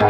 C'est 0.00 0.06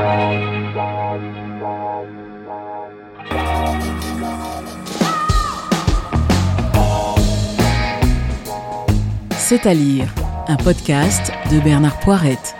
à 9.66 9.74
lire, 9.74 10.14
un 10.46 10.56
podcast 10.56 11.32
de 11.50 11.58
Bernard 11.58 11.98
Poirette. 11.98 12.54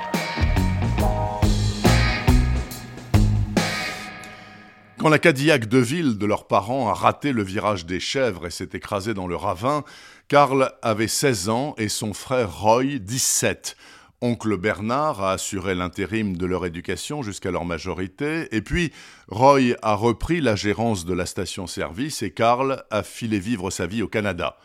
Quand 4.99 5.09
la 5.09 5.21
Cadillac 5.21 5.69
de 5.69 5.79
ville 5.79 6.19
de 6.19 6.27
leurs 6.27 6.49
parents 6.49 6.89
a 6.89 6.95
raté 6.95 7.33
le 7.33 7.45
virage 7.45 7.87
des 7.87 8.01
chèvres 8.01 8.49
et 8.49 8.51
s'est 8.51 8.71
écrasé 8.73 9.15
dans 9.15 9.29
le 9.29 9.37
ravin, 9.37 9.85
Karl 10.27 10.73
avait 10.83 11.07
16 11.07 11.49
ans 11.49 11.77
et 11.79 11.89
son 11.89 12.13
frère 12.13 12.61
Roy 12.61 12.99
17. 12.99 13.77
Oncle 14.23 14.59
Bernard 14.59 15.23
a 15.23 15.33
assuré 15.33 15.75
l'intérim 15.75 16.37
de 16.37 16.45
leur 16.45 16.67
éducation 16.67 17.23
jusqu'à 17.23 17.51
leur 17.51 17.65
majorité, 17.65 18.55
et 18.55 18.61
puis 18.61 18.93
Roy 19.29 19.77
a 19.81 19.95
repris 19.95 20.43
la 20.43 20.57
gérance 20.57 21.07
de 21.07 21.15
la 21.15 21.25
station-service 21.25 22.23
et 22.23 22.31
Karl 22.31 22.85
a 22.91 23.03
filé 23.03 23.39
vivre 23.39 23.71
sa 23.71 23.87
vie 23.87 24.03
au 24.03 24.09
Canada. 24.09 24.59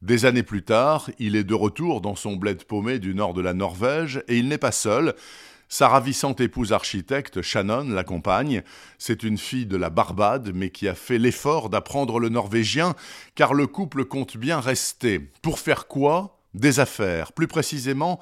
Des 0.00 0.24
années 0.24 0.42
plus 0.42 0.62
tard, 0.62 1.10
il 1.18 1.36
est 1.36 1.44
de 1.44 1.54
retour 1.54 2.00
dans 2.00 2.16
son 2.16 2.36
bled 2.36 2.64
paumé 2.64 2.98
du 2.98 3.14
nord 3.14 3.34
de 3.34 3.42
la 3.42 3.52
Norvège 3.52 4.22
et 4.28 4.38
il 4.38 4.48
n'est 4.48 4.56
pas 4.56 4.72
seul. 4.72 5.14
Sa 5.68 5.88
ravissante 5.88 6.40
épouse 6.40 6.72
architecte, 6.72 7.42
Shannon, 7.42 7.88
l'accompagne. 7.90 8.62
C'est 8.98 9.22
une 9.22 9.38
fille 9.38 9.66
de 9.66 9.76
la 9.76 9.90
Barbade, 9.90 10.52
mais 10.54 10.70
qui 10.70 10.88
a 10.88 10.94
fait 10.94 11.18
l'effort 11.18 11.68
d'apprendre 11.68 12.18
le 12.18 12.30
norvégien, 12.30 12.94
car 13.34 13.54
le 13.54 13.66
couple 13.66 14.04
compte 14.06 14.36
bien 14.36 14.58
rester. 14.58 15.18
Pour 15.40 15.58
faire 15.58 15.86
quoi? 15.86 16.38
Des 16.52 16.80
affaires. 16.80 17.32
Plus 17.32 17.46
précisément, 17.46 18.20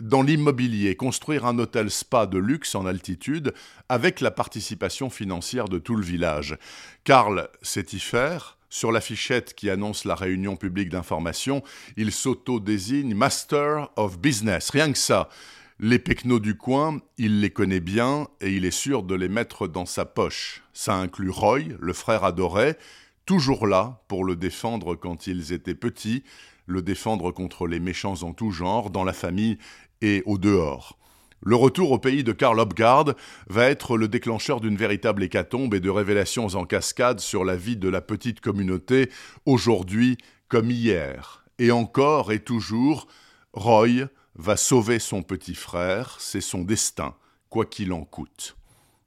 dans 0.00 0.22
l'immobilier, 0.22 0.96
construire 0.96 1.46
un 1.46 1.58
hôtel 1.58 1.90
spa 1.90 2.26
de 2.26 2.38
luxe 2.38 2.74
en 2.74 2.86
altitude 2.86 3.52
avec 3.88 4.20
la 4.20 4.30
participation 4.30 5.10
financière 5.10 5.68
de 5.68 5.78
tout 5.78 5.96
le 5.96 6.04
village. 6.04 6.56
Karl 7.04 7.48
sait 7.62 7.86
y 7.92 7.98
faire. 7.98 8.56
Sur 8.72 8.92
l'affichette 8.92 9.54
qui 9.54 9.68
annonce 9.68 10.04
la 10.04 10.14
réunion 10.14 10.54
publique 10.54 10.90
d'information, 10.90 11.64
il 11.96 12.12
s'auto-désigne 12.12 13.14
Master 13.14 13.88
of 13.96 14.20
Business. 14.20 14.70
Rien 14.70 14.92
que 14.92 14.98
ça. 14.98 15.28
Les 15.80 15.98
pecnos 15.98 16.40
du 16.40 16.56
coin, 16.56 17.00
il 17.18 17.40
les 17.40 17.50
connaît 17.50 17.80
bien 17.80 18.28
et 18.40 18.52
il 18.52 18.64
est 18.64 18.70
sûr 18.70 19.02
de 19.02 19.16
les 19.16 19.28
mettre 19.28 19.66
dans 19.66 19.86
sa 19.86 20.04
poche. 20.04 20.62
Ça 20.72 20.94
inclut 20.94 21.30
Roy, 21.30 21.60
le 21.80 21.92
frère 21.92 22.22
adoré, 22.22 22.76
toujours 23.26 23.66
là 23.66 24.02
pour 24.06 24.24
le 24.24 24.36
défendre 24.36 24.94
quand 24.94 25.26
ils 25.26 25.52
étaient 25.52 25.74
petits, 25.74 26.22
le 26.70 26.82
défendre 26.82 27.32
contre 27.32 27.66
les 27.66 27.80
méchants 27.80 28.22
en 28.22 28.32
tout 28.32 28.50
genre, 28.50 28.90
dans 28.90 29.04
la 29.04 29.12
famille 29.12 29.58
et 30.00 30.22
au 30.24 30.38
dehors. 30.38 30.96
Le 31.42 31.56
retour 31.56 31.90
au 31.90 31.98
pays 31.98 32.22
de 32.22 32.32
Karl 32.32 32.60
Hopgard 32.60 33.14
va 33.48 33.70
être 33.70 33.96
le 33.96 34.08
déclencheur 34.08 34.60
d'une 34.60 34.76
véritable 34.76 35.22
hécatombe 35.22 35.74
et 35.74 35.80
de 35.80 35.88
révélations 35.88 36.48
en 36.54 36.64
cascade 36.64 37.18
sur 37.20 37.44
la 37.44 37.56
vie 37.56 37.76
de 37.76 37.88
la 37.88 38.02
petite 38.02 38.40
communauté, 38.40 39.10
aujourd'hui 39.46 40.18
comme 40.48 40.70
hier. 40.70 41.44
Et 41.58 41.70
encore 41.70 42.30
et 42.30 42.40
toujours, 42.40 43.06
Roy 43.54 44.08
va 44.34 44.56
sauver 44.56 44.98
son 44.98 45.22
petit 45.22 45.54
frère, 45.54 46.16
c'est 46.18 46.42
son 46.42 46.62
destin, 46.62 47.14
quoi 47.48 47.64
qu'il 47.64 47.92
en 47.92 48.04
coûte. 48.04 48.56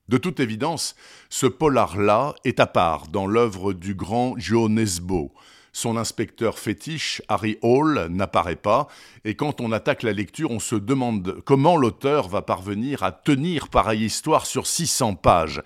De 0.10 0.18
toute 0.18 0.40
évidence, 0.40 0.96
ce 1.30 1.46
polar-là 1.46 2.36
est 2.44 2.60
à 2.60 2.68
part 2.68 3.08
dans 3.08 3.26
l'œuvre 3.26 3.74
du 3.74 3.96
grand 3.96 4.38
Joe 4.38 4.70
Nesbo, 4.70 5.32
son 5.74 5.98
inspecteur 5.98 6.60
fétiche, 6.60 7.22
Harry 7.28 7.58
Hall, 7.62 8.08
n'apparaît 8.10 8.56
pas, 8.56 8.88
et 9.26 9.36
quand 9.36 9.60
on 9.60 9.72
attaque 9.72 10.04
la 10.04 10.14
lecture, 10.14 10.52
on 10.52 10.60
se 10.60 10.76
demande 10.76 11.42
comment 11.46 11.76
l'auteur 11.76 12.30
va 12.30 12.44
parvenir 12.44 13.04
à 13.04 13.12
tenir 13.12 13.68
pareille 13.68 14.06
histoire 14.06 14.46
sur 14.46 14.68
600 14.68 15.16
pages. 15.16 15.62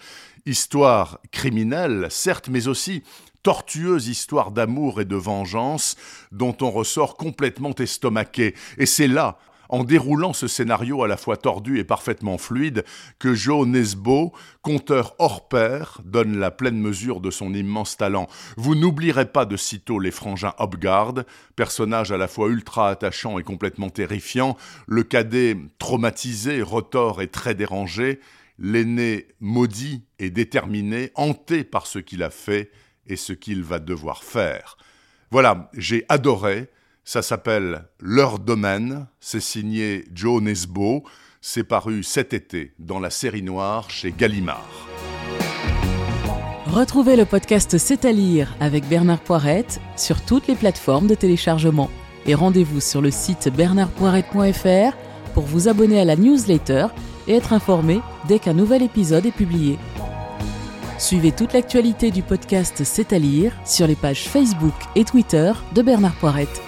Histoire 0.45 1.19
criminelle, 1.31 2.07
certes, 2.09 2.47
mais 2.47 2.69
aussi 2.69 3.03
tortueuse 3.43 4.07
histoire 4.07 4.51
d'amour 4.51 5.01
et 5.01 5.05
de 5.05 5.15
vengeance 5.15 5.97
dont 6.31 6.55
on 6.61 6.71
ressort 6.71 7.17
complètement 7.17 7.75
estomaqué. 7.75 8.55
Et 8.77 8.85
c'est 8.85 9.07
là 9.07 9.37
en 9.69 9.83
déroulant 9.83 10.33
ce 10.33 10.47
scénario 10.47 11.03
à 11.03 11.07
la 11.07 11.17
fois 11.17 11.37
tordu 11.37 11.79
et 11.79 11.83
parfaitement 11.83 12.37
fluide, 12.37 12.83
que 13.19 13.33
Joe 13.33 13.67
Nesbo, 13.67 14.33
conteur 14.61 15.15
hors 15.19 15.47
pair, 15.47 16.01
donne 16.05 16.37
la 16.37 16.51
pleine 16.51 16.79
mesure 16.79 17.21
de 17.21 17.31
son 17.31 17.53
immense 17.53 17.97
talent. 17.97 18.27
Vous 18.57 18.75
n'oublierez 18.75 19.31
pas 19.31 19.45
de 19.45 19.57
sitôt 19.57 19.99
les 19.99 20.11
frangins 20.11 20.53
Hopgard, 20.57 21.13
personnage 21.55 22.11
à 22.11 22.17
la 22.17 22.27
fois 22.27 22.49
ultra 22.49 22.89
attachant 22.89 23.39
et 23.39 23.43
complètement 23.43 23.89
terrifiant, 23.89 24.57
le 24.87 25.03
cadet 25.03 25.57
traumatisé, 25.79 26.61
retors 26.61 27.21
et 27.21 27.27
très 27.27 27.55
dérangé, 27.55 28.19
l'aîné 28.59 29.27
maudit 29.39 30.03
et 30.19 30.29
déterminé, 30.29 31.11
hanté 31.15 31.63
par 31.63 31.87
ce 31.87 31.99
qu'il 31.99 32.23
a 32.23 32.29
fait 32.29 32.71
et 33.07 33.15
ce 33.15 33.33
qu'il 33.33 33.63
va 33.63 33.79
devoir 33.79 34.23
faire. 34.23 34.77
Voilà, 35.29 35.69
j'ai 35.73 36.05
adoré, 36.09 36.69
ça 37.07 37.21
s'appelle 37.21 37.85
Leur 38.01 38.37
domaine. 38.37 39.07
C'est 39.21 39.39
signé 39.39 40.03
Joe 40.13 40.41
Nesbo. 40.41 41.05
C'est 41.39 41.63
paru 41.63 42.03
cet 42.03 42.33
été 42.33 42.73
dans 42.79 42.99
la 42.99 43.09
série 43.09 43.43
noire 43.43 43.89
chez 43.89 44.11
Gallimard. 44.11 44.67
Retrouvez 46.65 47.15
le 47.15 47.23
podcast 47.23 47.77
C'est 47.77 48.03
à 48.03 48.11
lire 48.11 48.53
avec 48.59 48.85
Bernard 48.89 49.21
Poirette 49.21 49.79
sur 49.95 50.19
toutes 50.25 50.47
les 50.47 50.55
plateformes 50.55 51.07
de 51.07 51.15
téléchargement. 51.15 51.89
Et 52.25 52.35
rendez-vous 52.35 52.81
sur 52.81 53.01
le 53.01 53.09
site 53.09 53.47
bernardpoirette.fr 53.55 54.97
pour 55.33 55.43
vous 55.43 55.69
abonner 55.69 56.01
à 56.01 56.05
la 56.05 56.17
newsletter 56.17 56.87
et 57.29 57.35
être 57.35 57.53
informé 57.53 58.01
dès 58.27 58.39
qu'un 58.39 58.53
nouvel 58.53 58.83
épisode 58.83 59.25
est 59.25 59.31
publié. 59.31 59.79
Suivez 60.99 61.31
toute 61.31 61.53
l'actualité 61.53 62.11
du 62.11 62.21
podcast 62.21 62.83
C'est 62.83 63.13
à 63.13 63.19
lire 63.19 63.53
sur 63.63 63.87
les 63.87 63.95
pages 63.95 64.27
Facebook 64.27 64.75
et 64.97 65.05
Twitter 65.05 65.53
de 65.73 65.81
Bernard 65.81 66.15
Poirette. 66.15 66.61